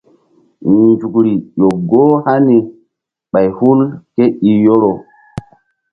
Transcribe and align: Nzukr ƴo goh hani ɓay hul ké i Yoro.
Nzukr 0.71 1.25
ƴo 1.59 1.67
goh 1.89 2.13
hani 2.25 2.57
ɓay 3.31 3.47
hul 3.57 3.79
ké 4.15 4.23
i 4.49 4.51
Yoro. 4.65 4.91